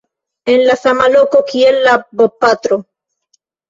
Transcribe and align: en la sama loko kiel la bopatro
en 0.53 0.61
la 0.69 0.75
sama 0.85 1.05
loko 1.17 1.43
kiel 1.53 1.81
la 1.87 1.97
bopatro 2.25 2.85